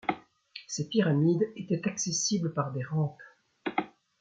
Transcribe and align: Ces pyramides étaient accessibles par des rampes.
Ces 0.65 0.89
pyramides 0.89 1.47
étaient 1.55 1.87
accessibles 1.87 2.55
par 2.55 2.71
des 2.71 2.83
rampes. 2.83 3.21